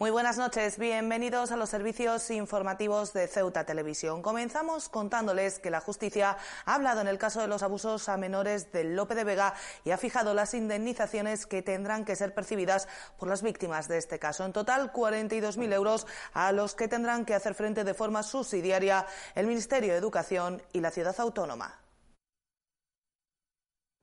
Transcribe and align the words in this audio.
Muy 0.00 0.12
buenas 0.12 0.38
noches, 0.38 0.78
bienvenidos 0.78 1.50
a 1.50 1.56
los 1.56 1.70
servicios 1.70 2.30
informativos 2.30 3.12
de 3.12 3.26
Ceuta 3.26 3.64
Televisión. 3.64 4.22
Comenzamos 4.22 4.88
contándoles 4.88 5.58
que 5.58 5.72
la 5.72 5.80
justicia 5.80 6.36
ha 6.66 6.74
hablado 6.76 7.00
en 7.00 7.08
el 7.08 7.18
caso 7.18 7.40
de 7.40 7.48
los 7.48 7.64
abusos 7.64 8.08
a 8.08 8.16
menores 8.16 8.70
del 8.70 8.94
Lope 8.94 9.16
de 9.16 9.24
Vega 9.24 9.54
y 9.84 9.90
ha 9.90 9.98
fijado 9.98 10.34
las 10.34 10.54
indemnizaciones 10.54 11.46
que 11.46 11.62
tendrán 11.62 12.04
que 12.04 12.14
ser 12.14 12.32
percibidas 12.32 12.86
por 13.18 13.28
las 13.28 13.42
víctimas 13.42 13.88
de 13.88 13.98
este 13.98 14.20
caso. 14.20 14.44
En 14.44 14.52
total, 14.52 14.92
42.000 14.92 15.72
euros 15.72 16.06
a 16.32 16.52
los 16.52 16.76
que 16.76 16.86
tendrán 16.86 17.24
que 17.24 17.34
hacer 17.34 17.54
frente 17.54 17.82
de 17.82 17.92
forma 17.92 18.22
subsidiaria 18.22 19.04
el 19.34 19.48
Ministerio 19.48 19.90
de 19.90 19.98
Educación 19.98 20.62
y 20.72 20.80
la 20.80 20.92
Ciudad 20.92 21.16
Autónoma. 21.18 21.87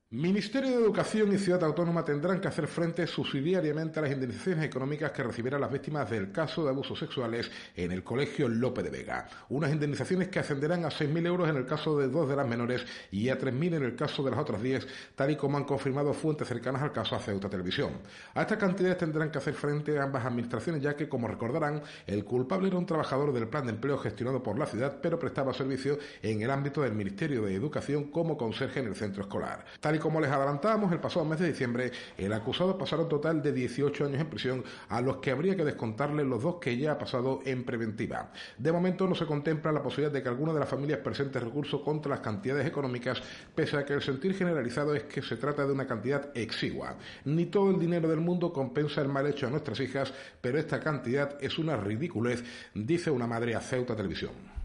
Ministerio 0.08 0.70
de 0.70 0.84
Educación 0.84 1.34
y 1.34 1.38
Ciudad 1.38 1.64
Autónoma 1.64 2.04
tendrán 2.04 2.40
que 2.40 2.46
hacer 2.46 2.68
frente 2.68 3.08
subsidiariamente 3.08 3.98
a 3.98 4.02
las 4.02 4.12
indemnizaciones 4.12 4.64
económicas 4.64 5.10
que 5.10 5.24
recibirán 5.24 5.60
las 5.60 5.72
víctimas 5.72 6.08
del 6.08 6.30
caso 6.30 6.62
de 6.62 6.70
abusos 6.70 6.96
sexuales 6.96 7.50
en 7.74 7.90
el 7.90 8.04
Colegio 8.04 8.46
Lope 8.46 8.84
de 8.84 8.90
Vega. 8.90 9.28
Unas 9.48 9.72
indemnizaciones 9.72 10.28
que 10.28 10.38
ascenderán 10.38 10.84
a 10.84 10.90
6.000 10.90 11.26
euros 11.26 11.48
en 11.48 11.56
el 11.56 11.66
caso 11.66 11.98
de 11.98 12.06
dos 12.06 12.28
de 12.28 12.36
las 12.36 12.46
menores 12.46 12.86
y 13.10 13.30
a 13.30 13.36
3.000 13.36 13.74
en 13.74 13.82
el 13.82 13.96
caso 13.96 14.22
de 14.22 14.30
las 14.30 14.38
otras 14.38 14.62
10, 14.62 14.86
tal 15.16 15.32
y 15.32 15.34
como 15.34 15.56
han 15.56 15.64
confirmado 15.64 16.14
fuentes 16.14 16.46
cercanas 16.46 16.82
al 16.82 16.92
caso 16.92 17.16
a 17.16 17.18
Ceuta 17.18 17.50
Televisión. 17.50 17.94
A 18.34 18.42
estas 18.42 18.58
cantidades 18.58 18.98
tendrán 18.98 19.32
que 19.32 19.38
hacer 19.38 19.54
frente 19.54 19.98
ambas 19.98 20.24
administraciones, 20.24 20.82
ya 20.82 20.94
que, 20.94 21.08
como 21.08 21.26
recordarán, 21.26 21.82
el 22.06 22.24
culpable 22.24 22.68
era 22.68 22.78
un 22.78 22.86
trabajador 22.86 23.32
del 23.32 23.48
plan 23.48 23.66
de 23.66 23.72
empleo 23.72 23.98
gestionado 23.98 24.40
por 24.40 24.56
la 24.56 24.66
ciudad, 24.66 24.98
pero 25.02 25.18
prestaba 25.18 25.52
servicio 25.52 25.98
en 26.22 26.42
el 26.42 26.50
ámbito 26.52 26.82
del 26.82 26.92
Ministerio 26.92 27.42
de 27.42 27.56
Educación 27.56 28.04
como 28.04 28.36
conserje 28.36 28.78
en 28.78 28.86
el 28.86 28.94
centro 28.94 29.22
escolar 29.24 29.64
y 29.96 29.98
como 29.98 30.20
les 30.20 30.30
adelantábamos 30.30 30.92
el 30.92 31.00
pasado 31.00 31.24
mes 31.24 31.40
de 31.40 31.48
diciembre, 31.48 31.90
el 32.16 32.32
acusado 32.32 32.78
pasará 32.78 33.02
un 33.02 33.08
total 33.08 33.42
de 33.42 33.52
18 33.52 34.04
años 34.04 34.20
en 34.20 34.28
prisión, 34.28 34.64
a 34.88 35.00
los 35.00 35.16
que 35.16 35.30
habría 35.30 35.56
que 35.56 35.64
descontarle 35.64 36.24
los 36.24 36.42
dos 36.42 36.56
que 36.56 36.76
ya 36.76 36.92
ha 36.92 36.98
pasado 36.98 37.40
en 37.44 37.64
preventiva. 37.64 38.30
De 38.58 38.72
momento 38.72 39.06
no 39.06 39.14
se 39.14 39.26
contempla 39.26 39.72
la 39.72 39.82
posibilidad 39.82 40.12
de 40.12 40.22
que 40.22 40.28
alguna 40.28 40.52
de 40.52 40.60
las 40.60 40.68
familias 40.68 41.00
presente 41.00 41.40
recurso 41.40 41.82
contra 41.82 42.10
las 42.10 42.20
cantidades 42.20 42.66
económicas, 42.66 43.22
pese 43.54 43.76
a 43.76 43.84
que 43.84 43.94
el 43.94 44.02
sentir 44.02 44.34
generalizado 44.34 44.94
es 44.94 45.04
que 45.04 45.22
se 45.22 45.36
trata 45.36 45.66
de 45.66 45.72
una 45.72 45.86
cantidad 45.86 46.30
exigua. 46.36 46.96
Ni 47.24 47.46
todo 47.46 47.70
el 47.70 47.78
dinero 47.78 48.08
del 48.08 48.20
mundo 48.20 48.52
compensa 48.52 49.00
el 49.00 49.08
mal 49.08 49.26
hecho 49.26 49.46
a 49.46 49.50
nuestras 49.50 49.80
hijas, 49.80 50.12
pero 50.40 50.58
esta 50.58 50.80
cantidad 50.80 51.36
es 51.40 51.58
una 51.58 51.76
ridiculez, 51.76 52.44
dice 52.74 53.10
una 53.10 53.26
madre 53.26 53.54
a 53.54 53.60
Ceuta 53.60 53.96
Televisión. 53.96 54.55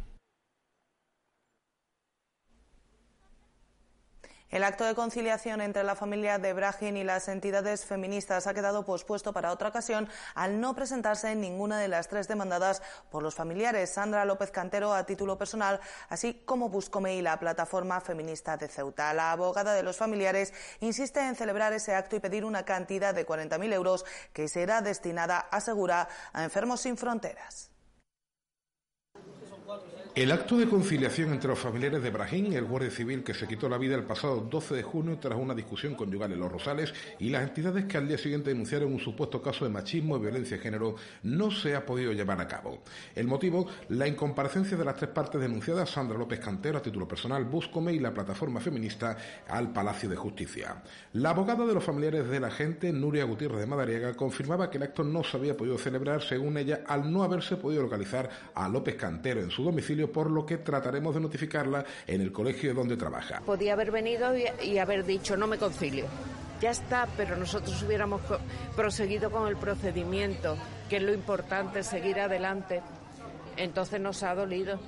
El 4.52 4.66
acto 4.66 4.83
de 4.83 4.95
conciliación 4.95 5.61
entre 5.61 5.85
la 5.85 5.95
familia 5.95 6.38
de 6.38 6.52
Brahim 6.52 6.97
y 6.97 7.03
las 7.05 7.30
entidades 7.30 7.85
feministas 7.85 8.47
ha 8.47 8.53
quedado 8.53 8.83
pospuesto 8.83 9.31
para 9.31 9.53
otra 9.53 9.69
ocasión 9.69 10.09
al 10.35 10.59
no 10.59 10.75
presentarse 10.75 11.31
en 11.31 11.39
ninguna 11.39 11.80
de 11.80 11.88
las 11.88 12.09
tres 12.09 12.27
demandadas 12.27 12.81
por 13.09 13.23
los 13.23 13.33
familiares. 13.33 13.94
Sandra 13.94 14.25
López 14.25 14.52
Cantero 14.52 14.94
a 14.94 15.05
título 15.05 15.38
personal, 15.38 15.79
así 16.09 16.41
como 16.44 16.67
Buscome 16.67 17.16
y 17.16 17.22
la 17.22 17.39
plataforma 17.39 18.02
feminista 18.02 18.57
de 18.57 18.67
Ceuta. 18.67 19.13
La 19.13 19.31
abogada 19.31 19.73
de 19.73 19.83
los 19.83 19.95
familiares 19.95 20.53
insiste 20.81 21.22
en 21.22 21.38
celebrar 21.38 21.72
ese 21.72 21.95
acto 21.95 22.17
y 22.17 22.19
pedir 22.19 22.44
una 22.44 22.66
cantidad 22.66 23.16
de 23.16 23.25
40.000 23.25 23.72
euros 23.72 24.05
que 24.33 24.49
será 24.49 24.81
destinada, 24.81 25.39
asegura, 25.39 26.09
a 26.33 26.44
enfermos 26.44 26.81
sin 26.81 26.97
fronteras. 26.97 27.70
El 30.13 30.29
acto 30.33 30.57
de 30.57 30.67
conciliación 30.67 31.31
entre 31.31 31.47
los 31.47 31.59
familiares 31.59 32.03
de 32.03 32.09
Brahim, 32.09 32.51
el 32.51 32.65
guardia 32.65 32.91
civil 32.91 33.23
que 33.23 33.33
se 33.33 33.47
quitó 33.47 33.69
la 33.69 33.77
vida 33.77 33.95
el 33.95 34.03
pasado 34.03 34.41
12 34.41 34.75
de 34.75 34.83
junio 34.83 35.17
tras 35.17 35.39
una 35.39 35.55
discusión 35.55 35.95
conyugal 35.95 36.33
en 36.33 36.39
Los 36.41 36.51
Rosales, 36.51 36.94
y 37.19 37.29
las 37.29 37.44
entidades 37.44 37.85
que 37.85 37.97
al 37.97 38.09
día 38.09 38.17
siguiente 38.17 38.50
denunciaron 38.50 38.91
un 38.91 39.00
supuesto 39.00 39.41
caso 39.41 39.63
de 39.63 39.71
machismo 39.71 40.17
y 40.17 40.19
violencia 40.19 40.57
de 40.57 40.63
género, 40.63 40.95
no 41.23 41.50
se 41.50 41.75
ha 41.75 41.85
podido 41.85 42.11
llevar 42.11 42.41
a 42.41 42.47
cabo. 42.50 42.79
El 43.16 43.27
motivo, 43.27 43.67
la 43.88 44.05
incomparecencia 44.05 44.75
de 44.75 44.83
las 44.83 44.97
tres 44.97 45.11
partes 45.11 45.39
denunciadas, 45.39 45.89
Sandra 45.89 46.17
López 46.17 46.41
Cantero 46.41 46.79
a 46.79 46.81
título 46.81 47.07
personal, 47.07 47.45
Búscome 47.45 47.94
y 47.94 48.00
la 48.00 48.13
plataforma 48.13 48.59
feminista 48.59 49.16
al 49.47 49.71
Palacio 49.71 50.09
de 50.09 50.17
Justicia. 50.17 50.83
La 51.13 51.29
abogada 51.29 51.66
de 51.66 51.73
los 51.73 51.85
familiares 51.85 52.27
de 52.27 52.41
la 52.41 52.51
gente, 52.51 52.91
Nuria 52.91 53.23
Gutiérrez 53.23 53.61
de 53.61 53.66
Madariaga, 53.66 54.13
confirmaba 54.16 54.69
que 54.69 54.75
el 54.75 54.83
acto 54.83 55.05
no 55.05 55.23
se 55.23 55.38
había 55.38 55.55
podido 55.55 55.77
celebrar, 55.77 56.21
según 56.21 56.57
ella, 56.57 56.81
al 56.85 57.09
no 57.09 57.23
haberse 57.23 57.55
podido 57.55 57.83
localizar 57.83 58.29
a 58.53 58.67
López 58.67 58.95
Cantero 58.95 59.39
en 59.39 59.50
su 59.50 59.63
domicilio 59.63 60.00
por 60.09 60.31
lo 60.31 60.45
que 60.45 60.59
trataremos 60.59 61.13
de 61.13 61.22
notificarla 61.22 61.84
en 62.07 62.22
el 62.22 62.31
colegio 62.31 62.73
donde 62.73 62.95
trabaja. 62.95 63.41
Podía 63.45 63.73
haber 63.73 63.91
venido 63.91 64.34
y, 64.35 64.78
haber 64.78 65.06
dicho 65.06 65.35
no 65.35 65.47
me 65.47 65.57
concilio. 65.57 66.06
Ya 66.62 66.72
está, 66.72 67.07
pero 67.17 67.35
nosotros 67.35 67.81
hubiéramos 67.84 68.22
proseguido 68.75 69.31
con 69.31 69.47
el 69.47 69.57
procedimiento, 69.57 70.56
que 70.89 70.97
es 70.97 71.03
lo 71.03 71.13
importante, 71.13 71.84
seguir 71.84 72.19
adelante. 72.19 72.81
Entonces 73.57 74.00
nos 74.00 74.22
ha 74.23 74.35
dolido. 74.35 74.79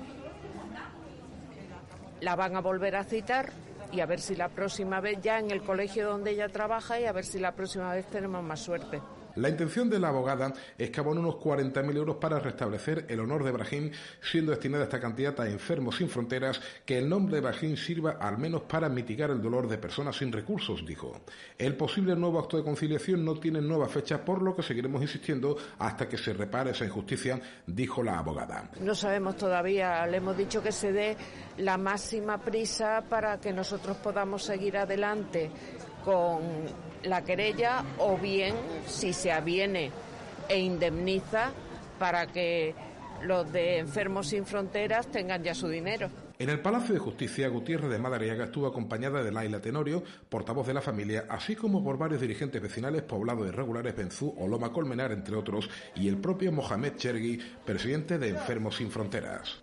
La 2.20 2.36
van 2.36 2.56
a 2.56 2.60
volver 2.60 2.96
a 2.96 3.04
citar 3.04 3.52
y 3.92 4.00
a 4.00 4.06
ver 4.06 4.20
si 4.20 4.34
la 4.36 4.48
próxima 4.48 5.00
vez 5.00 5.20
ya 5.20 5.38
en 5.38 5.50
el 5.50 5.62
colegio 5.62 6.08
donde 6.08 6.30
ella 6.30 6.48
trabaja 6.48 7.00
y 7.00 7.04
a 7.04 7.12
ver 7.12 7.24
si 7.24 7.38
la 7.38 7.52
próxima 7.52 7.92
vez 7.92 8.06
tenemos 8.06 8.42
más 8.42 8.60
suerte. 8.60 9.00
La 9.36 9.48
intención 9.48 9.90
de 9.90 9.98
la 9.98 10.08
abogada 10.08 10.52
es 10.78 10.90
que 10.90 11.00
abonen 11.00 11.24
unos 11.24 11.36
40.000 11.36 11.96
euros 11.96 12.16
para 12.16 12.38
restablecer 12.38 13.06
el 13.08 13.20
honor 13.20 13.44
de 13.44 13.52
Brahim, 13.52 13.90
siendo 14.20 14.52
destinada 14.52 14.84
esta 14.84 15.00
cantidad 15.00 15.38
a 15.40 15.48
enfermos 15.48 15.96
sin 15.96 16.08
fronteras, 16.08 16.60
que 16.84 16.98
el 16.98 17.08
nombre 17.08 17.36
de 17.36 17.40
Brahim 17.40 17.76
sirva 17.76 18.12
al 18.20 18.38
menos 18.38 18.62
para 18.62 18.88
mitigar 18.88 19.30
el 19.30 19.42
dolor 19.42 19.68
de 19.68 19.78
personas 19.78 20.16
sin 20.16 20.32
recursos, 20.32 20.84
dijo. 20.86 21.20
El 21.58 21.76
posible 21.76 22.14
nuevo 22.14 22.38
acto 22.38 22.56
de 22.56 22.64
conciliación 22.64 23.24
no 23.24 23.34
tiene 23.38 23.60
nueva 23.60 23.88
fecha, 23.88 24.24
por 24.24 24.42
lo 24.42 24.54
que 24.54 24.62
seguiremos 24.62 25.02
insistiendo 25.02 25.56
hasta 25.78 26.08
que 26.08 26.16
se 26.18 26.32
repare 26.32 26.70
esa 26.70 26.84
injusticia, 26.84 27.40
dijo 27.66 28.02
la 28.02 28.18
abogada. 28.18 28.70
No 28.80 28.94
sabemos 28.94 29.36
todavía, 29.36 30.06
le 30.06 30.18
hemos 30.18 30.36
dicho 30.36 30.62
que 30.62 30.72
se 30.72 30.92
dé 30.92 31.16
la 31.58 31.76
máxima 31.76 32.38
prisa 32.38 33.04
para 33.08 33.40
que 33.40 33.52
nosotros 33.52 33.96
podamos 33.96 34.44
seguir 34.44 34.76
adelante 34.76 35.50
con 36.04 36.40
la 37.04 37.22
querella 37.24 37.84
o 37.98 38.16
bien 38.16 38.54
si 38.86 39.12
se 39.12 39.32
aviene 39.32 39.90
e 40.48 40.58
indemniza 40.58 41.52
para 41.98 42.26
que 42.26 42.74
los 43.22 43.50
de 43.52 43.78
Enfermos 43.78 44.28
Sin 44.28 44.44
Fronteras 44.44 45.06
tengan 45.08 45.42
ya 45.42 45.54
su 45.54 45.68
dinero. 45.68 46.10
En 46.36 46.50
el 46.50 46.60
Palacio 46.60 46.94
de 46.94 47.00
Justicia, 47.00 47.48
Gutiérrez 47.48 47.88
de 47.88 47.98
Madariaga 47.98 48.46
estuvo 48.46 48.66
acompañada 48.66 49.22
de 49.22 49.30
Laila 49.30 49.60
Tenorio, 49.60 50.02
portavoz 50.28 50.66
de 50.66 50.74
la 50.74 50.80
familia, 50.80 51.26
así 51.28 51.54
como 51.54 51.82
por 51.82 51.96
varios 51.96 52.20
dirigentes 52.20 52.60
vecinales 52.60 53.02
poblados 53.02 53.46
irregulares 53.46 53.94
Benzú 53.94 54.34
o 54.36 54.48
Loma 54.48 54.72
Colmenar, 54.72 55.12
entre 55.12 55.36
otros, 55.36 55.70
y 55.94 56.08
el 56.08 56.18
propio 56.18 56.50
Mohamed 56.50 56.96
Chergui, 56.96 57.38
presidente 57.64 58.18
de 58.18 58.30
Enfermos 58.30 58.76
Sin 58.76 58.90
Fronteras. 58.90 59.62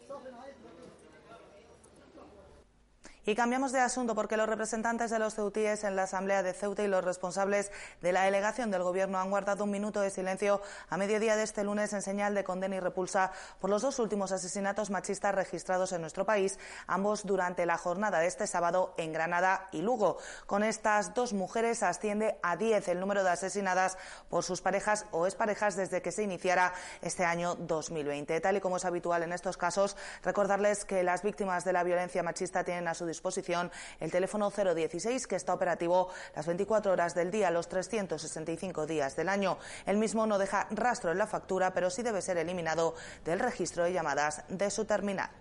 Y 3.23 3.35
cambiamos 3.35 3.71
de 3.71 3.79
asunto 3.79 4.15
porque 4.15 4.35
los 4.35 4.49
representantes 4.49 5.11
de 5.11 5.19
los 5.19 5.35
ceutíes 5.35 5.83
en 5.83 5.95
la 5.95 6.03
Asamblea 6.03 6.41
de 6.41 6.53
Ceuta 6.53 6.81
y 6.81 6.87
los 6.87 7.05
responsables 7.05 7.71
de 8.01 8.11
la 8.11 8.23
delegación 8.23 8.71
del 8.71 8.81
Gobierno 8.81 9.19
han 9.19 9.29
guardado 9.29 9.65
un 9.65 9.69
minuto 9.69 10.01
de 10.01 10.09
silencio 10.09 10.59
a 10.89 10.97
mediodía 10.97 11.35
de 11.35 11.43
este 11.43 11.63
lunes 11.63 11.93
en 11.93 12.01
señal 12.01 12.33
de 12.33 12.43
condena 12.43 12.77
y 12.77 12.79
repulsa 12.79 13.31
por 13.59 13.69
los 13.69 13.83
dos 13.83 13.99
últimos 13.99 14.31
asesinatos 14.31 14.89
machistas 14.89 15.35
registrados 15.35 15.91
en 15.91 16.01
nuestro 16.01 16.25
país, 16.25 16.57
ambos 16.87 17.23
durante 17.23 17.67
la 17.67 17.77
jornada 17.77 18.19
de 18.19 18.25
este 18.25 18.47
sábado 18.47 18.95
en 18.97 19.13
Granada 19.13 19.67
y 19.71 19.83
Lugo. 19.83 20.17
Con 20.47 20.63
estas 20.63 21.13
dos 21.13 21.33
mujeres 21.33 21.83
asciende 21.83 22.39
a 22.41 22.57
10 22.57 22.87
el 22.87 22.99
número 22.99 23.23
de 23.23 23.29
asesinadas 23.29 23.99
por 24.31 24.43
sus 24.43 24.61
parejas 24.61 25.05
o 25.11 25.27
exparejas 25.27 25.75
desde 25.75 26.01
que 26.01 26.11
se 26.11 26.23
iniciara 26.23 26.73
este 27.03 27.23
año 27.23 27.53
2020. 27.53 28.41
Tal 28.41 28.57
y 28.57 28.61
como 28.61 28.77
es 28.77 28.85
habitual 28.85 29.21
en 29.21 29.31
estos 29.31 29.57
casos, 29.57 29.95
recordarles 30.23 30.85
que 30.85 31.03
las 31.03 31.21
víctimas 31.21 31.63
de 31.65 31.73
la 31.73 31.83
violencia 31.83 32.23
machista 32.23 32.63
tienen 32.63 32.87
a 32.87 32.95
su 32.95 33.10
disposición 33.11 33.71
el 33.99 34.11
teléfono 34.11 34.49
016 34.49 35.27
que 35.27 35.35
está 35.35 35.53
operativo 35.53 36.09
las 36.35 36.45
24 36.45 36.91
horas 36.91 37.15
del 37.15 37.31
día, 37.31 37.51
los 37.51 37.67
365 37.67 38.85
días 38.85 39.15
del 39.15 39.29
año. 39.29 39.57
El 39.85 39.97
mismo 39.97 40.25
no 40.25 40.37
deja 40.37 40.67
rastro 40.71 41.11
en 41.11 41.17
la 41.17 41.27
factura, 41.27 41.73
pero 41.73 41.89
sí 41.89 42.01
debe 42.01 42.21
ser 42.21 42.37
eliminado 42.37 42.95
del 43.25 43.39
registro 43.39 43.83
de 43.83 43.93
llamadas 43.93 44.43
de 44.49 44.69
su 44.69 44.85
terminal. 44.85 45.40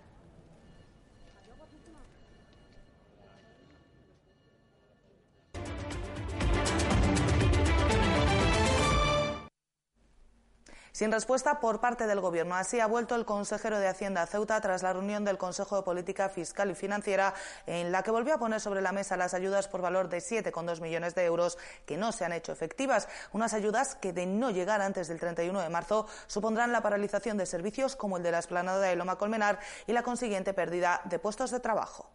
Sin 11.00 11.12
respuesta 11.12 11.60
por 11.60 11.80
parte 11.80 12.06
del 12.06 12.20
Gobierno. 12.20 12.56
Así 12.56 12.78
ha 12.78 12.86
vuelto 12.86 13.14
el 13.14 13.24
consejero 13.24 13.78
de 13.78 13.88
Hacienda 13.88 14.26
Ceuta 14.26 14.60
tras 14.60 14.82
la 14.82 14.92
reunión 14.92 15.24
del 15.24 15.38
Consejo 15.38 15.76
de 15.76 15.82
Política 15.82 16.28
Fiscal 16.28 16.70
y 16.70 16.74
Financiera 16.74 17.32
en 17.66 17.90
la 17.90 18.02
que 18.02 18.10
volvió 18.10 18.34
a 18.34 18.38
poner 18.38 18.60
sobre 18.60 18.82
la 18.82 18.92
mesa 18.92 19.16
las 19.16 19.32
ayudas 19.32 19.66
por 19.66 19.80
valor 19.80 20.10
de 20.10 20.18
7,2 20.18 20.82
millones 20.82 21.14
de 21.14 21.24
euros 21.24 21.56
que 21.86 21.96
no 21.96 22.12
se 22.12 22.26
han 22.26 22.34
hecho 22.34 22.52
efectivas. 22.52 23.08
Unas 23.32 23.54
ayudas 23.54 23.94
que, 23.94 24.12
de 24.12 24.26
no 24.26 24.50
llegar 24.50 24.82
antes 24.82 25.08
del 25.08 25.18
31 25.18 25.58
de 25.62 25.70
marzo, 25.70 26.06
supondrán 26.26 26.70
la 26.70 26.82
paralización 26.82 27.38
de 27.38 27.46
servicios 27.46 27.96
como 27.96 28.18
el 28.18 28.22
de 28.22 28.32
la 28.32 28.40
esplanada 28.40 28.80
de 28.80 28.94
Loma 28.94 29.16
Colmenar 29.16 29.58
y 29.86 29.94
la 29.94 30.02
consiguiente 30.02 30.52
pérdida 30.52 31.00
de 31.06 31.18
puestos 31.18 31.50
de 31.50 31.60
trabajo. 31.60 32.10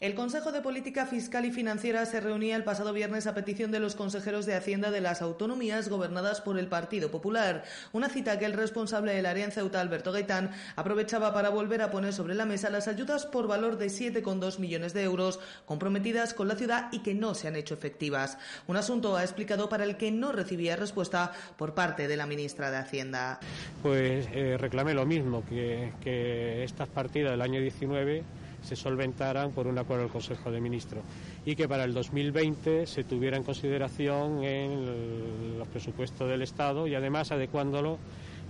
El 0.00 0.14
Consejo 0.14 0.50
de 0.50 0.62
Política 0.62 1.04
Fiscal 1.04 1.44
y 1.44 1.52
Financiera 1.52 2.06
se 2.06 2.22
reunía 2.22 2.56
el 2.56 2.64
pasado 2.64 2.94
viernes 2.94 3.26
a 3.26 3.34
petición 3.34 3.70
de 3.70 3.80
los 3.80 3.96
consejeros 3.96 4.46
de 4.46 4.54
Hacienda 4.54 4.90
de 4.90 5.02
las 5.02 5.20
autonomías 5.20 5.90
gobernadas 5.90 6.40
por 6.40 6.58
el 6.58 6.68
Partido 6.68 7.10
Popular, 7.10 7.64
una 7.92 8.08
cita 8.08 8.38
que 8.38 8.46
el 8.46 8.54
responsable 8.54 9.12
del 9.12 9.26
área 9.26 9.44
en 9.44 9.52
Ceuta, 9.52 9.78
Alberto 9.78 10.10
Gaitán, 10.10 10.52
aprovechaba 10.74 11.34
para 11.34 11.50
volver 11.50 11.82
a 11.82 11.90
poner 11.90 12.14
sobre 12.14 12.34
la 12.34 12.46
mesa 12.46 12.70
las 12.70 12.88
ayudas 12.88 13.26
por 13.26 13.46
valor 13.46 13.76
de 13.76 13.88
7,2 13.88 14.58
millones 14.58 14.94
de 14.94 15.02
euros 15.02 15.38
comprometidas 15.66 16.32
con 16.32 16.48
la 16.48 16.56
ciudad 16.56 16.88
y 16.92 17.00
que 17.00 17.12
no 17.12 17.34
se 17.34 17.48
han 17.48 17.56
hecho 17.56 17.74
efectivas. 17.74 18.38
Un 18.68 18.78
asunto, 18.78 19.18
ha 19.18 19.22
explicado, 19.22 19.68
para 19.68 19.84
el 19.84 19.98
que 19.98 20.10
no 20.10 20.32
recibía 20.32 20.76
respuesta 20.76 21.32
por 21.58 21.74
parte 21.74 22.08
de 22.08 22.16
la 22.16 22.24
ministra 22.24 22.70
de 22.70 22.78
Hacienda. 22.78 23.38
Pues 23.82 24.26
eh, 24.32 24.56
reclamé 24.58 24.94
lo 24.94 25.04
mismo, 25.04 25.44
que, 25.46 25.92
que 26.02 26.64
estas 26.64 26.88
partidas 26.88 27.32
del 27.32 27.42
año 27.42 27.60
19 27.60 28.24
se 28.62 28.76
solventaran 28.76 29.52
por 29.52 29.66
un 29.66 29.78
acuerdo 29.78 30.04
del 30.04 30.12
Consejo 30.12 30.50
de 30.50 30.60
Ministros 30.60 31.04
y 31.44 31.56
que 31.56 31.68
para 31.68 31.84
el 31.84 31.94
2020 31.94 32.86
se 32.86 33.04
tuviera 33.04 33.36
en 33.36 33.42
consideración 33.42 34.44
en 34.44 35.58
los 35.58 35.68
presupuestos 35.68 36.28
del 36.28 36.42
Estado 36.42 36.86
y 36.86 36.94
además 36.94 37.32
adecuándolo 37.32 37.98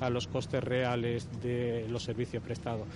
a 0.01 0.11
los 0.11 0.27
costes 0.27 0.63
reales 0.65 1.29
de 1.43 1.87
los 1.89 2.03
servicios 2.03 2.43
prestados. 2.43 2.87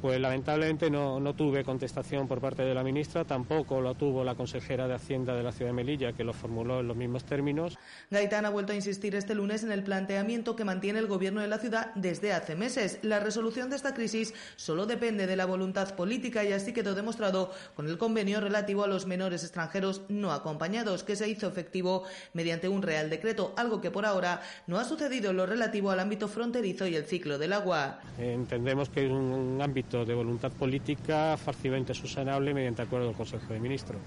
Pues 0.00 0.20
lamentablemente 0.20 0.90
no, 0.90 1.18
no, 1.18 1.34
tuve 1.34 1.64
contestación 1.64 2.28
por 2.28 2.40
parte 2.40 2.62
de 2.62 2.72
la 2.72 2.84
ministra, 2.84 3.24
tampoco 3.24 3.80
lo 3.80 3.96
tuvo 3.96 4.22
la 4.22 4.36
consejera 4.36 4.86
de 4.86 4.94
Hacienda 4.94 5.34
de 5.34 5.42
la 5.42 5.50
ciudad 5.50 5.70
de 5.70 5.74
Melilla, 5.74 6.12
que 6.12 6.22
lo 6.22 6.32
formuló 6.32 6.78
en 6.78 6.86
los 6.86 6.96
mismos 6.96 7.24
términos. 7.24 7.76
Gaitán 8.08 8.46
ha 8.46 8.50
vuelto 8.50 8.72
a 8.72 8.76
insistir 8.76 9.16
este 9.16 9.34
lunes 9.34 9.64
en 9.64 9.72
el 9.72 9.82
planteamiento 9.82 10.54
que 10.54 10.64
mantiene 10.64 11.00
el 11.00 11.08
gobierno 11.08 11.40
de 11.40 11.48
la 11.48 11.58
ciudad 11.58 11.92
desde 11.96 12.32
hace 12.32 12.54
meses. 12.54 13.00
La 13.02 13.18
resolución 13.18 13.70
de 13.70 13.76
esta 13.76 13.92
crisis 13.92 14.34
solo 14.54 14.86
depende 14.86 15.26
de 15.26 15.34
la 15.34 15.46
voluntad 15.46 15.96
política 15.96 16.44
y 16.44 16.52
así 16.52 16.72
quedó 16.72 16.94
demostrado 16.94 17.50
con 17.74 17.88
el 17.88 17.98
convenio 17.98 18.40
relativo 18.40 18.84
a 18.84 18.88
los 18.88 19.04
menores 19.06 19.42
extranjeros 19.42 20.02
no 20.08 20.30
acompañados, 20.30 21.02
que 21.02 21.16
se 21.16 21.28
hizo 21.28 21.48
efectivo 21.48 22.04
mediante 22.34 22.68
un 22.68 22.82
real 22.82 23.10
decreto, 23.10 23.52
algo 23.56 23.80
que 23.80 23.90
por 23.90 24.06
ahora 24.06 24.42
no 24.68 24.78
ha 24.78 24.84
sucedido 24.84 25.32
en 25.32 25.38
lo 25.38 25.46
relativo 25.46 25.90
al 25.90 25.98
ámbito 25.98 26.28
fronterizo 26.28 26.86
y 26.86 26.94
el 26.94 27.04
ciclo 27.04 27.36
del 27.36 27.52
agua. 27.52 27.98
Entendemos 28.16 28.88
que 28.90 29.04
es 29.04 29.10
un 29.10 29.58
ámbito 29.60 29.87
de 29.88 30.14
voluntad 30.14 30.52
política 30.52 31.36
fácilmente 31.38 31.94
subsanable 31.94 32.52
mediante 32.52 32.82
acuerdo 32.82 33.06
del 33.06 33.16
Consejo 33.16 33.54
de 33.54 33.58
Ministros. 33.58 33.98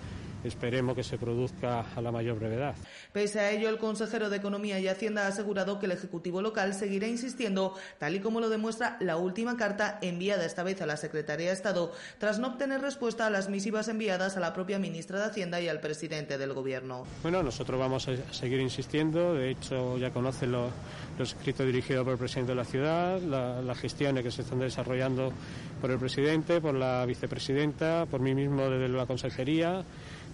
Esperemos 0.43 0.95
que 0.95 1.03
se 1.03 1.17
produzca 1.17 1.85
a 1.95 2.01
la 2.01 2.11
mayor 2.11 2.39
brevedad. 2.39 2.75
Pese 3.13 3.39
a 3.39 3.51
ello, 3.51 3.69
el 3.69 3.77
consejero 3.77 4.29
de 4.29 4.37
Economía 4.37 4.79
y 4.79 4.87
Hacienda 4.87 5.25
ha 5.25 5.27
asegurado 5.27 5.79
que 5.79 5.85
el 5.85 5.91
Ejecutivo 5.91 6.41
local 6.41 6.73
seguirá 6.73 7.07
insistiendo, 7.07 7.75
tal 7.99 8.15
y 8.15 8.19
como 8.19 8.39
lo 8.39 8.49
demuestra 8.49 8.97
la 8.99 9.17
última 9.17 9.57
carta 9.57 9.99
enviada 10.01 10.45
esta 10.45 10.63
vez 10.63 10.81
a 10.81 10.85
la 10.85 10.97
Secretaría 10.97 11.47
de 11.47 11.53
Estado, 11.53 11.91
tras 12.17 12.39
no 12.39 12.47
obtener 12.47 12.81
respuesta 12.81 13.27
a 13.27 13.29
las 13.29 13.49
misivas 13.49 13.87
enviadas 13.87 14.37
a 14.37 14.39
la 14.39 14.53
propia 14.53 14.79
ministra 14.79 15.19
de 15.19 15.25
Hacienda 15.25 15.61
y 15.61 15.67
al 15.67 15.79
presidente 15.79 16.37
del 16.37 16.53
Gobierno. 16.53 17.05
Bueno, 17.21 17.43
nosotros 17.43 17.79
vamos 17.79 18.07
a 18.07 18.33
seguir 18.33 18.59
insistiendo. 18.59 19.33
De 19.33 19.51
hecho, 19.51 19.97
ya 19.97 20.11
conocen 20.11 20.51
los, 20.51 20.71
los 21.17 21.29
escritos 21.33 21.65
dirigidos 21.65 22.03
por 22.03 22.13
el 22.13 22.19
presidente 22.19 22.51
de 22.51 22.55
la 22.55 22.65
ciudad, 22.65 23.21
la, 23.21 23.61
las 23.61 23.77
gestiones 23.77 24.23
que 24.23 24.31
se 24.31 24.41
están 24.41 24.59
desarrollando 24.59 25.31
por 25.79 25.91
el 25.91 25.97
presidente, 25.97 26.61
por 26.61 26.73
la 26.73 27.05
vicepresidenta, 27.05 28.05
por 28.09 28.21
mí 28.21 28.33
mismo 28.33 28.69
desde 28.69 28.89
la 28.89 29.05
consejería 29.05 29.83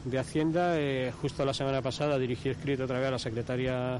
de 0.09 0.19
Hacienda. 0.19 0.79
Eh, 0.79 1.11
justo 1.21 1.45
la 1.45 1.53
semana 1.53 1.81
pasada 1.81 2.17
dirigí 2.17 2.49
escrito 2.49 2.83
otra 2.83 2.99
vez 2.99 3.07
a 3.07 3.11
la 3.11 3.19
secretaria 3.19 3.99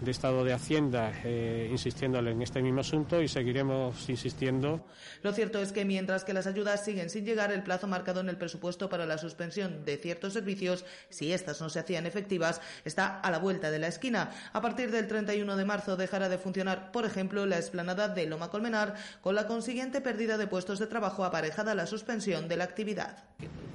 de 0.00 0.10
Estado 0.10 0.44
de 0.44 0.52
Hacienda 0.52 1.12
eh, 1.24 1.68
insistiéndole 1.70 2.32
en 2.32 2.42
este 2.42 2.62
mismo 2.62 2.80
asunto 2.80 3.22
y 3.22 3.28
seguiremos 3.28 4.08
insistiendo. 4.08 4.84
Lo 5.22 5.32
cierto 5.32 5.60
es 5.60 5.72
que 5.72 5.84
mientras 5.84 6.24
que 6.24 6.32
las 6.32 6.46
ayudas 6.46 6.84
siguen 6.84 7.10
sin 7.10 7.24
llegar, 7.24 7.52
el 7.52 7.62
plazo 7.62 7.86
marcado 7.86 8.20
en 8.20 8.28
el 8.28 8.36
presupuesto 8.36 8.88
para 8.88 9.06
la 9.06 9.18
suspensión 9.18 9.84
de 9.84 9.96
ciertos 9.96 10.32
servicios, 10.32 10.84
si 11.08 11.32
estas 11.32 11.60
no 11.60 11.68
se 11.68 11.78
hacían 11.78 12.06
efectivas, 12.06 12.60
está 12.84 13.20
a 13.20 13.30
la 13.30 13.38
vuelta 13.38 13.70
de 13.70 13.78
la 13.78 13.88
esquina. 13.88 14.30
A 14.52 14.60
partir 14.60 14.90
del 14.90 15.08
31 15.08 15.56
de 15.56 15.64
marzo 15.64 15.96
dejará 15.96 16.28
de 16.28 16.38
funcionar, 16.38 16.92
por 16.92 17.04
ejemplo, 17.04 17.46
la 17.46 17.56
explanada 17.56 18.08
de 18.08 18.26
Loma 18.26 18.50
Colmenar, 18.50 18.94
con 19.20 19.34
la 19.34 19.46
consiguiente 19.46 20.00
pérdida 20.00 20.36
de 20.38 20.46
puestos 20.46 20.78
de 20.78 20.86
trabajo 20.86 21.24
aparejada 21.24 21.72
a 21.72 21.74
la 21.74 21.86
suspensión 21.86 22.48
de 22.48 22.56
la 22.56 22.64
actividad. 22.64 23.24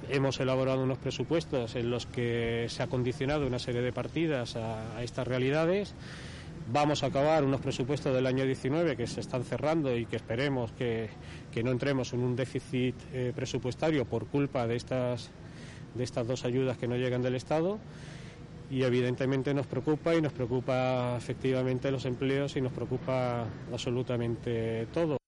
Hemos 0.08 0.40
elaborado 0.40 0.82
unos 0.82 0.98
presupuestos 0.98 1.76
en 1.76 1.90
los 1.90 2.06
que 2.06 2.66
se 2.68 2.82
ha 2.82 2.88
condicionado 2.88 3.46
una 3.46 3.60
serie 3.60 3.80
de 3.80 3.92
partidas 3.92 4.56
a, 4.56 4.96
a 4.96 5.02
estas 5.02 5.26
realidades. 5.28 5.94
Vamos 6.72 7.02
a 7.02 7.06
acabar 7.06 7.42
unos 7.42 7.60
presupuestos 7.60 8.14
del 8.14 8.28
año 8.28 8.44
19 8.44 8.96
que 8.96 9.08
se 9.08 9.18
están 9.18 9.42
cerrando 9.42 9.96
y 9.96 10.06
que 10.06 10.14
esperemos 10.14 10.70
que, 10.70 11.10
que 11.50 11.64
no 11.64 11.72
entremos 11.72 12.12
en 12.12 12.20
un 12.20 12.36
déficit 12.36 12.94
eh, 13.12 13.32
presupuestario 13.34 14.04
por 14.04 14.26
culpa 14.26 14.68
de 14.68 14.76
estas, 14.76 15.30
de 15.96 16.04
estas 16.04 16.28
dos 16.28 16.44
ayudas 16.44 16.78
que 16.78 16.86
no 16.86 16.94
llegan 16.94 17.22
del 17.22 17.34
Estado. 17.34 17.80
Y 18.70 18.84
evidentemente 18.84 19.52
nos 19.52 19.66
preocupa 19.66 20.14
y 20.14 20.22
nos 20.22 20.32
preocupa 20.32 21.16
efectivamente 21.16 21.90
los 21.90 22.04
empleos 22.04 22.54
y 22.54 22.60
nos 22.60 22.72
preocupa 22.72 23.46
absolutamente 23.72 24.86
todo. 24.94 25.19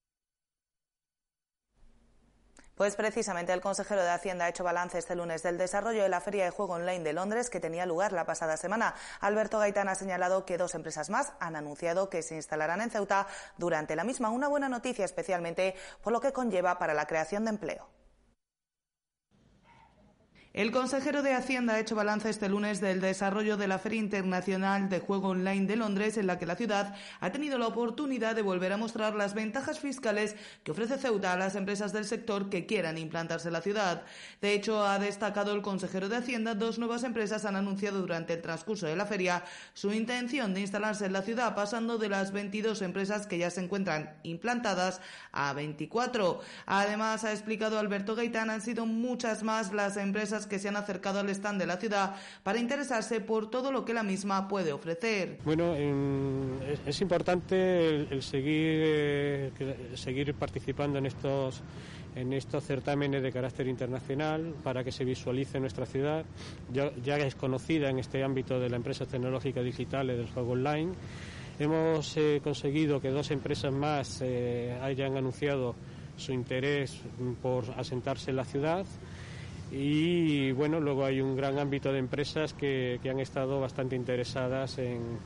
Pues 2.75 2.97
precisamente 2.97 3.53
el 3.53 3.61
consejero 3.61 4.03
de 4.03 4.11
Hacienda 4.11 4.47
ha 4.47 4.49
hecho 4.49 4.65
balance 4.65 4.99
este 4.99 5.15
lunes 5.15 5.43
del 5.43 5.59
desarrollo 5.59 6.03
de 6.03 6.09
la 6.09 6.23
Feria 6.23 6.45
de 6.45 6.51
Juego 6.51 6.75
Online 6.75 7.05
de 7.05 7.13
Londres 7.13 7.51
que 7.51 7.61
tenía 7.61 7.85
lugar 7.85 8.13
la 8.13 8.25
pasada 8.25 8.57
semana. 8.57 8.95
Alberto 9.21 9.59
Gaitán 9.59 9.89
ha 9.89 9.95
señalado 9.95 10.47
que 10.47 10.57
dos 10.57 10.75
empresas 10.75 11.11
más 11.11 11.35
han 11.39 11.55
anunciado 11.55 12.09
que 12.09 12.23
se 12.23 12.35
instalarán 12.35 12.81
en 12.81 12.91
Ceuta 12.91 13.27
durante 13.59 13.95
la 13.95 14.05
misma. 14.05 14.31
Una 14.31 14.49
buena 14.49 14.71
noticia 14.71 15.05
especialmente 15.05 15.75
por 16.03 16.15
lo 16.15 16.21
que 16.21 16.33
conlleva 16.33 16.79
para 16.79 16.95
la 16.95 17.07
creación 17.07 17.45
de 17.45 17.51
empleo. 17.51 18.02
El 20.55 20.71
consejero 20.71 21.23
de 21.23 21.33
Hacienda 21.33 21.73
ha 21.73 21.81
hecho 21.81 21.95
balance 21.95 22.29
este 22.29 22.51
lunes 22.51 22.79
del 22.83 23.01
desarrollo 23.01 23.57
de 23.57 23.67
la 23.67 23.79
Feria 23.79 24.01
Internacional 24.01 24.91
de 24.91 25.01
Juego 25.01 25.29
Online 25.29 25.65
de 25.65 25.77
Londres, 25.77 26.19
en 26.19 26.27
la 26.27 26.39
que 26.39 26.45
la 26.45 26.57
ciudad 26.57 26.95
ha 27.21 27.33
tenido 27.33 27.57
la 27.57 27.69
oportunidad 27.69 28.37
de 28.37 28.43
volver 28.43 28.71
a 28.71 28.77
mostrar 28.77 29.15
las 29.15 29.33
ventajas 29.33 29.81
fiscales 29.81 30.37
que 30.63 30.73
ofrece 30.73 30.99
Ceuta 30.99 31.33
a 31.33 31.39
las 31.39 31.55
empresas 31.55 31.95
del 31.95 32.05
sector 32.05 32.51
que 32.51 32.67
quieran 32.67 32.99
implantarse 32.99 33.49
en 33.49 33.55
la 33.55 33.63
ciudad. 33.63 34.03
De 34.43 34.53
hecho, 34.53 34.85
ha 34.85 34.99
destacado 34.99 35.55
el 35.55 35.63
consejero 35.63 36.11
de 36.11 36.17
Hacienda, 36.17 36.55
dos 36.55 36.79
nuevas 36.79 37.03
empresas 37.05 37.47
han 37.47 37.57
anunciado 37.57 38.03
durante 38.03 38.35
el 38.35 38.43
transcurso 38.43 38.85
de 38.85 38.97
la 38.97 39.07
feria 39.07 39.45
su 39.73 39.91
intención 39.91 40.53
de 40.53 40.61
instalarse 40.61 41.07
en 41.07 41.15
la 41.15 41.23
ciudad, 41.23 41.55
pasando 41.55 41.97
de 41.97 42.11
las 42.11 42.31
22 42.31 42.83
empresas 42.83 43.27
que 43.27 43.39
ya 43.39 43.49
se 43.49 43.63
encuentran 43.63 44.19
implantadas 44.23 45.01
a 45.33 45.55
24. 45.55 46.41
Además, 46.67 47.25
ha 47.25 47.33
explicado 47.33 47.79
Alberto 47.79 48.15
Gaitán, 48.15 48.51
han 48.51 48.61
sido 48.61 48.85
muchas 48.85 49.43
más 49.43 49.73
las 49.73 49.97
empresas 49.97 50.42
que 50.47 50.59
se 50.59 50.69
han 50.69 50.77
acercado 50.77 51.21
al 51.21 51.29
stand 51.31 51.61
de 51.61 51.67
la 51.67 51.77
ciudad 51.77 52.15
para 52.43 52.59
interesarse 52.59 53.21
por 53.21 53.51
todo 53.51 53.73
lo 53.73 53.85
que 53.85 53.95
la 53.95 54.03
misma 54.03 54.49
puede 54.49 54.73
ofrecer. 54.73 55.39
Bueno, 55.45 55.75
es, 56.87 57.01
importante 57.01 57.89
el, 57.89 58.23
seguir, 58.23 58.81
eh, 58.85 59.91
seguir 59.95 60.35
participando 60.35 60.99
en 60.99 61.07
estos 61.07 61.63
en 62.15 62.33
estos 62.33 62.65
certámenes 62.65 63.23
de 63.23 63.33
carácter 63.33 63.67
internacional 63.67 64.55
para 64.63 64.85
que 64.85 64.93
se 64.93 65.05
visualice 65.05 65.59
nuestra 65.61 65.87
ciudad. 65.87 66.25
Ya, 66.73 67.17
es 67.17 67.35
conocida 67.35 67.89
en 67.89 67.99
este 67.99 68.23
ámbito 68.23 68.61
de 68.61 68.69
la 68.69 68.77
empresa 68.77 69.07
tecnológica 69.07 69.63
digital 69.63 70.11
y 70.11 70.17
del 70.17 70.29
juego 70.29 70.53
online. 70.53 70.93
Hemos 71.59 72.17
eh, 72.17 72.41
conseguido 72.43 73.01
que 73.01 73.11
dos 73.11 73.31
empresas 73.31 73.73
más 73.73 74.21
eh, 74.23 74.79
hayan 74.83 75.17
anunciado 75.17 75.75
su 76.17 76.33
interés 76.33 77.01
por 77.41 77.65
asentarse 77.77 78.31
en 78.31 78.37
la 78.37 78.45
ciudad 78.45 78.85
y 79.75 80.53
bueno, 80.53 80.81
luego 80.81 81.05
hay 81.05 81.21
un 81.21 81.35
gran 81.35 81.59
ámbito 81.59 81.93
de 81.93 81.99
empresas 81.99 82.53
que, 82.53 83.01
que 83.03 83.09
han 83.09 83.21
estado 83.21 83.59
bastante 83.59 83.97
interesadas 83.97 84.79
en, 84.79 85.19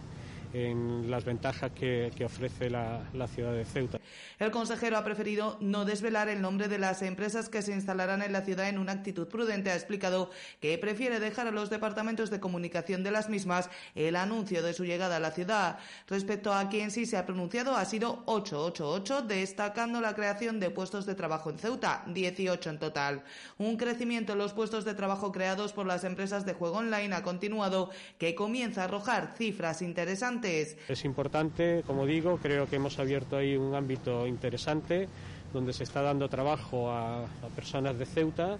en 0.57 1.11
las 1.11 1.25
ventajas 1.25 1.71
que, 1.73 2.11
que 2.17 2.25
ofrece 2.25 2.71
la, 2.71 3.03
la, 3.13 3.29
ciudad 3.29 3.53
de 3.53 3.67
Ceuta. 3.67 4.01
El 4.39 4.51
consejero 4.51 4.97
ha 4.97 5.05
preferido 5.05 5.59
no 5.61 5.85
desvelar 5.85 6.31
el 6.31 6.41
nombre 6.41 6.69
de 6.69 6.79
las 6.79 7.03
empresas 7.03 7.51
que 7.51 7.61
se 7.61 7.73
instalarán 7.73 8.23
en 8.23 8.33
la 8.33 8.41
ciudad 8.41 8.69
en 8.69 8.79
una 8.79 8.93
actitud 8.93 9.29
prudente. 9.29 9.71
Ha 9.71 9.75
explicado 9.75 10.31
que 10.61 10.79
prefiere 10.79 11.21
dejar 11.21 11.47
a 11.47 11.51
los 11.51 11.69
departamentos 11.69 12.31
de 12.31 12.41
comunicación 12.41 13.03
de 13.03 13.11
las 13.11 13.29
mismas 13.29 13.69
el 13.95 14.17
anuncio 14.17 14.63
de 14.63 14.73
su 14.73 14.87
llegada 14.87 15.17
a 15.17 15.21
la 15.21 15.31
ciudad. 15.31 15.79
Respecto 16.09 16.55
a 16.55 16.71
quien 16.71 16.91
sí 16.91 17.05
se 17.05 17.19
ha 17.19 17.27
pronunciado, 17.27 17.77
ha 17.77 17.85
sido 17.85 18.23
888, 18.25 19.23
destacando 19.23 20.01
la 20.01 20.15
creación 20.15 20.59
de 20.59 20.71
puestos 20.71 21.05
de 21.05 21.15
trabajo 21.15 21.51
en 21.51 21.59
Ceuta, 21.59 22.03
18 22.07 22.71
en 22.71 22.79
total. 22.79 23.25
Un 23.59 23.77
crecimiento 23.77 24.33
en 24.33 24.39
los 24.39 24.55
puestos 24.55 24.87
de 24.87 24.95
trabajo 24.95 25.33
creados 25.33 25.75
por 25.75 25.87
las 25.87 26.05
empresas 26.05 26.47
de 26.47 26.55
juego 26.55 26.79
online 26.79 27.15
ha 27.15 27.23
continuado, 27.23 27.91
que 28.17 28.35
comienza 28.35 28.81
a 28.81 28.85
arrojar 28.85 29.35
cifras 29.37 29.83
interesantes. 29.83 30.46
Es 30.89 31.05
importante, 31.05 31.83
como 31.87 32.07
digo, 32.07 32.39
creo 32.39 32.67
que 32.67 32.77
hemos 32.77 32.99
abierto 32.99 33.37
ahí 33.37 33.57
un 33.57 33.75
ámbito 33.75 34.27
interesante 34.27 35.09
donde 35.53 35.73
se 35.73 35.85
está 35.85 36.03
dando 36.03 36.29
trabajo 36.29 36.91
a, 36.91 37.27
personas 37.55 37.99
de 37.99 38.07
Ceuta. 38.07 38.59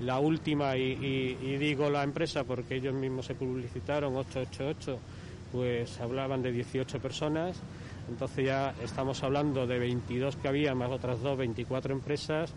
La 0.00 0.18
última, 0.18 0.76
y, 0.76 1.56
digo 1.58 1.90
la 1.90 2.02
empresa 2.02 2.44
porque 2.44 2.76
ellos 2.76 2.94
mismos 2.94 3.26
se 3.26 3.34
publicitaron, 3.34 4.16
888, 4.16 4.98
pues 5.52 6.00
hablaban 6.00 6.42
de 6.42 6.52
18 6.52 6.98
personas. 7.00 7.60
Entonces 8.08 8.46
ya 8.46 8.74
estamos 8.82 9.22
hablando 9.22 9.66
de 9.66 9.78
22 9.78 10.36
que 10.36 10.48
había, 10.48 10.74
más 10.74 10.90
otras 10.90 11.20
dos, 11.20 11.36
24 11.38 11.92
empresas 11.92 12.52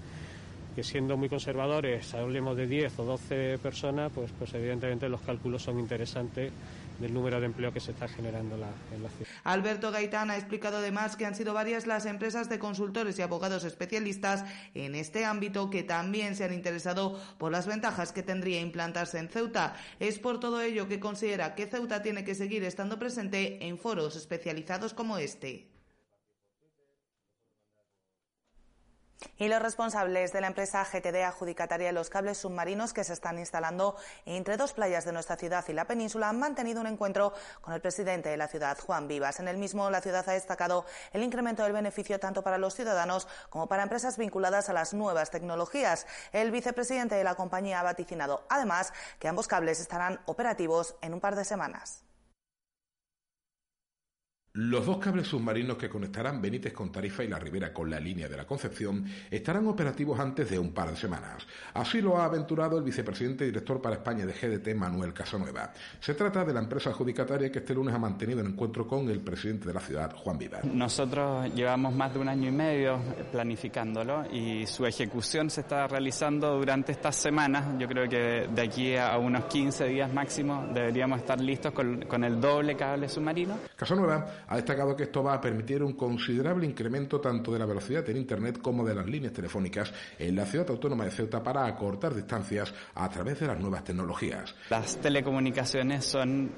que 0.76 0.84
siendo 0.84 1.18
muy 1.18 1.30
conservadores, 1.30 2.14
hablemos 2.16 2.58
de 2.58 2.66
10 2.66 3.00
o 3.00 3.04
12 3.04 3.60
personas, 3.60 4.12
pues, 4.14 4.32
pues 4.38 4.54
evidentemente 4.56 5.08
los 5.08 5.22
cálculos 5.22 5.62
son 5.62 5.80
interesantes 5.80 6.52
Alberto 9.44 9.92
Gaitán 9.92 10.30
ha 10.30 10.38
explicado 10.38 10.78
además 10.78 11.16
que 11.16 11.26
han 11.26 11.36
sido 11.36 11.54
varias 11.54 11.88
las 11.88 12.06
empresas 12.06 12.50
de 12.50 12.60
consultores 12.60 13.18
y 13.20 13.22
abogados 13.22 13.64
especialistas 13.64 14.46
en 14.74 14.96
este 14.96 15.26
ámbito 15.26 15.70
que 15.70 15.84
también 15.84 16.36
se 16.36 16.44
han 16.44 16.54
interesado 16.54 17.20
por 17.38 17.52
las 17.52 17.68
ventajas 17.68 18.12
que 18.12 18.24
tendría 18.24 18.62
implantarse 18.62 19.20
en 19.20 19.30
Ceuta. 19.30 19.76
Es 20.00 20.20
por 20.20 20.40
todo 20.40 20.62
ello 20.62 20.88
que 20.88 21.00
considera 21.00 21.56
que 21.56 21.68
Ceuta 21.68 22.02
tiene 22.02 22.24
que 22.24 22.36
seguir 22.36 22.64
estando 22.64 23.00
presente 23.00 23.66
en 23.66 23.78
foros 23.78 24.16
especializados 24.16 24.94
como 24.94 25.18
este. 25.18 25.73
Y 29.38 29.48
los 29.48 29.62
responsables 29.62 30.32
de 30.32 30.42
la 30.42 30.48
empresa 30.48 30.84
GTD 30.84 31.24
adjudicataria 31.24 31.88
de 31.88 31.94
los 31.94 32.10
cables 32.10 32.38
submarinos 32.38 32.94
que 32.94 33.04
se 33.04 33.14
están 33.14 33.40
instalando 33.40 33.96
entre 34.26 34.58
dos 34.58 34.74
playas 34.74 35.06
de 35.06 35.12
nuestra 35.12 35.38
ciudad 35.38 35.66
y 35.68 35.74
la 35.74 35.86
península 35.86 36.30
han 36.30 36.40
mantenido 36.40 36.82
un 36.82 36.88
encuentro 36.88 37.34
con 37.62 37.74
el 37.74 37.82
presidente 37.82 38.30
de 38.30 38.38
la 38.38 38.48
ciudad, 38.48 38.78
Juan 38.80 39.08
Vivas. 39.08 39.40
En 39.40 39.48
el 39.48 39.58
mismo, 39.58 39.90
la 39.90 40.02
ciudad 40.02 40.28
ha 40.28 40.34
destacado 40.34 40.86
el 41.12 41.24
incremento 41.24 41.64
del 41.64 41.74
beneficio 41.74 42.20
tanto 42.20 42.44
para 42.44 42.58
los 42.58 42.76
ciudadanos 42.76 43.28
como 43.50 43.68
para 43.68 43.84
empresas 43.84 44.18
vinculadas 44.18 44.70
a 44.70 44.74
las 44.74 44.94
nuevas 44.94 45.32
tecnologías. 45.32 46.06
El 46.32 46.52
vicepresidente 46.52 47.16
de 47.16 47.24
la 47.24 47.36
compañía 47.36 47.80
ha 47.80 47.84
vaticinado, 47.84 48.46
además, 48.50 48.94
que 49.20 49.28
ambos 49.28 49.48
cables 49.48 49.80
estarán 49.80 50.20
operativos 50.26 50.96
en 51.02 51.14
un 51.14 51.20
par 51.20 51.36
de 51.36 51.46
semanas. 51.46 52.03
Los 54.56 54.86
dos 54.86 55.00
cables 55.00 55.26
submarinos 55.26 55.78
que 55.78 55.90
conectarán 55.90 56.40
Benítez 56.40 56.74
con 56.74 56.92
Tarifa 56.92 57.24
y 57.24 57.28
la 57.28 57.40
Ribera 57.40 57.74
con 57.74 57.90
la 57.90 58.00
línea 58.00 58.30
de 58.30 58.38
la 58.38 58.46
Concepción 58.46 59.04
estarán 59.32 59.66
operativos 59.66 60.20
antes 60.20 60.48
de 60.48 60.60
un 60.60 60.72
par 60.72 60.92
de 60.92 60.96
semanas. 60.96 61.42
Así 61.74 62.04
lo 62.04 62.20
ha 62.20 62.26
aventurado 62.26 62.78
el 62.78 62.84
vicepresidente 62.84 63.46
y 63.46 63.48
director 63.48 63.82
para 63.82 63.96
España 63.96 64.28
de 64.28 64.34
GDT, 64.34 64.76
Manuel 64.76 65.12
Casanueva. 65.12 65.74
Se 66.00 66.14
trata 66.14 66.46
de 66.46 66.54
la 66.54 66.60
empresa 66.60 66.92
adjudicataria 66.92 67.52
que 67.52 67.58
este 67.58 67.74
lunes 67.74 67.96
ha 67.96 67.98
mantenido 67.98 68.42
un 68.42 68.52
encuentro 68.52 68.88
con 68.88 69.10
el 69.10 69.22
presidente 69.22 69.66
de 69.66 69.74
la 69.74 69.80
ciudad, 69.80 70.16
Juan 70.18 70.38
Vivar. 70.38 70.64
Nosotros 70.66 71.52
llevamos 71.56 71.92
más 71.96 72.14
de 72.14 72.20
un 72.20 72.30
año 72.30 72.50
y 72.50 72.52
medio 72.52 73.00
planificándolo 73.32 74.32
y 74.32 74.68
su 74.68 74.86
ejecución 74.86 75.50
se 75.50 75.62
está 75.62 75.88
realizando 75.88 76.56
durante 76.60 76.92
estas 76.92 77.16
semanas. 77.16 77.76
Yo 77.80 77.88
creo 77.88 78.08
que 78.08 78.48
de 78.54 78.62
aquí 78.62 78.96
a 78.98 79.18
unos 79.18 79.46
15 79.46 79.86
días 79.86 80.14
máximo 80.14 80.68
deberíamos 80.72 81.22
estar 81.22 81.42
listos 81.42 81.74
con, 81.74 82.04
con 82.06 82.24
el 82.24 82.40
doble 82.40 82.76
cable 82.76 83.10
submarino. 83.10 83.58
Casanueva 83.76 84.43
ha 84.48 84.56
destacado 84.56 84.96
que 84.96 85.04
esto 85.04 85.24
va 85.24 85.34
a 85.34 85.42
permitir 85.42 85.84
un 85.84 85.94
considerable 85.94 86.66
incremento 86.66 87.20
tanto 87.20 87.52
de 87.52 87.60
la 87.60 87.66
velocidad 87.66 88.08
en 88.10 88.18
Internet 88.18 88.60
como 88.62 88.86
de 88.86 88.96
las 88.96 89.06
líneas 89.06 89.34
telefónicas 89.34 89.94
en 90.18 90.36
la 90.36 90.46
ciudad 90.46 90.70
autónoma 90.70 91.06
de 91.06 91.12
Ceuta 91.12 91.42
para 91.42 91.66
acortar 91.66 92.14
distancias 92.14 92.74
a 92.96 93.10
través 93.10 93.40
de 93.40 93.48
las 93.48 93.60
nuevas 93.60 93.84
tecnologías. 93.84 94.56
Las 94.70 94.98
telecomunicaciones 94.98 96.06
son 96.06 96.52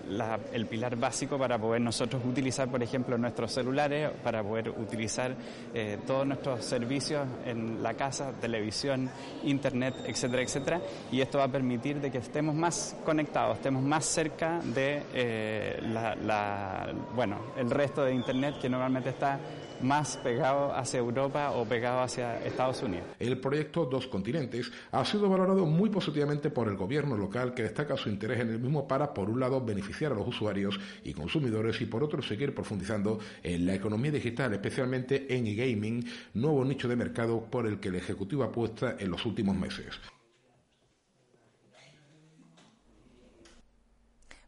el 0.54 0.66
pilar 0.68 0.96
básico 0.96 1.38
para 1.38 1.58
poder 1.58 1.82
nosotros 1.82 2.24
utilizar, 2.26 2.70
por 2.70 2.82
ejemplo, 2.82 3.18
nuestros 3.18 3.52
celulares, 3.52 4.12
para 4.24 4.44
poder 4.44 4.70
utilizar 4.70 5.36
eh, 5.74 6.00
todos 6.06 6.26
nuestros 6.26 6.64
servicios 6.64 7.28
en 7.46 7.82
la 7.82 7.94
casa, 7.94 8.32
televisión, 8.40 9.10
Internet, 9.44 9.96
etcétera, 10.06 10.42
etcétera. 10.42 10.82
Y 11.12 11.22
esto 11.22 11.38
va 11.38 11.46
a 11.46 11.52
permitir 11.52 12.00
de 12.00 12.12
que 12.12 12.20
estemos 12.20 12.56
más 12.56 12.96
conectados, 13.04 13.58
estemos 13.58 13.84
más 13.84 14.06
cerca 14.06 14.60
de 14.60 15.04
eh, 15.14 15.80
la, 15.82 16.94
bueno, 17.16 17.40
el 17.58 17.70
resto 17.76 18.04
de 18.04 18.14
Internet 18.14 18.56
que 18.60 18.70
normalmente 18.70 19.10
está 19.10 19.40
más 19.82 20.18
pegado 20.18 20.74
hacia 20.74 21.00
Europa 21.00 21.52
o 21.52 21.66
pegado 21.66 22.02
hacia 22.02 22.44
Estados 22.44 22.82
Unidos. 22.82 23.06
El 23.20 23.40
proyecto 23.40 23.86
Dos 23.86 24.08
Continentes 24.08 24.72
ha 24.92 25.04
sido 25.04 25.30
valorado 25.30 25.66
muy 25.66 25.90
positivamente 25.90 26.50
por 26.50 26.68
el 26.70 26.78
gobierno 26.78 27.18
local 27.18 27.54
que 27.54 27.64
destaca 27.64 27.98
su 27.98 28.10
interés 28.10 28.40
en 28.40 28.50
el 28.50 28.60
mismo 28.60 28.88
para, 28.88 29.14
por 29.14 29.30
un 29.30 29.40
lado, 29.40 29.64
beneficiar 29.64 30.14
a 30.14 30.16
los 30.16 30.28
usuarios 30.28 30.80
y 31.04 31.14
consumidores 31.14 31.82
y, 31.82 31.86
por 31.86 32.04
otro, 32.04 32.22
seguir 32.22 32.56
profundizando 32.56 33.20
en 33.44 33.66
la 33.66 33.76
economía 33.76 34.12
digital, 34.12 34.54
especialmente 34.54 35.36
en 35.36 35.46
e-gaming, 35.46 36.06
nuevo 36.34 36.64
nicho 36.64 36.88
de 36.88 36.96
mercado 36.96 37.44
por 37.44 37.68
el 37.68 37.80
que 37.80 37.90
el 37.90 37.96
Ejecutivo 37.96 38.44
apuesta 38.44 38.96
en 38.98 39.12
los 39.12 39.26
últimos 39.26 39.56
meses. 39.56 40.00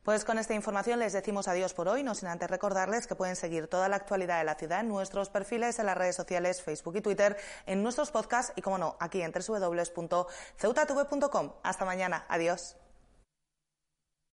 Pues 0.07 0.23
con 0.23 0.39
esta 0.39 0.53
información 0.53 0.99
les 0.99 1.11
decimos 1.11 1.49
adiós 1.49 1.73
por 1.73 1.89
hoy, 1.89 2.01
no 2.01 2.15
sin 2.15 2.29
antes 2.29 2.49
recordarles 2.49 3.07
que 3.07 3.15
pueden 3.15 3.35
seguir 3.35 3.67
toda 3.67 3.89
la 3.89 3.97
actualidad 3.97 4.37
de 4.37 4.45
la 4.45 4.55
ciudad 4.55 4.79
en 4.79 4.87
nuestros 4.87 5.27
perfiles 5.27 5.79
en 5.79 5.85
las 5.85 5.97
redes 5.97 6.15
sociales 6.15 6.61
Facebook 6.61 6.95
y 6.95 7.01
Twitter, 7.01 7.35
en 7.65 7.83
nuestros 7.83 8.09
podcasts 8.09 8.53
y, 8.55 8.61
como 8.61 8.77
no, 8.77 8.95
aquí 9.01 9.21
en 9.21 9.33
www.ceutatv.com. 9.33 11.51
Hasta 11.61 11.83
mañana. 11.83 12.25
Adiós. 12.29 12.77